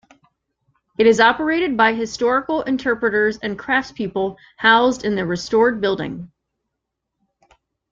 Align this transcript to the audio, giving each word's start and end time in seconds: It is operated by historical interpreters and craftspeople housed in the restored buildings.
It 0.97 1.05
is 1.05 1.19
operated 1.19 1.77
by 1.77 1.93
historical 1.93 2.63
interpreters 2.63 3.37
and 3.37 3.55
craftspeople 3.55 4.35
housed 4.57 5.05
in 5.05 5.13
the 5.13 5.27
restored 5.27 5.79
buildings. 5.79 6.27